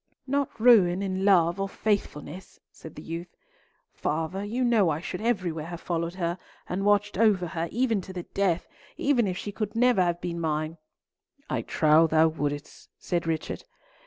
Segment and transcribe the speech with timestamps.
[0.25, 3.37] "Not ruin in love or faithfulness," said the youth.
[3.93, 8.11] "Father, you know I should everywhere have followed her and watched over her, even to
[8.13, 8.67] the death,
[8.97, 10.79] even if she could never have been mine."
[11.51, 13.63] "I trow thou wouldst," said Richard.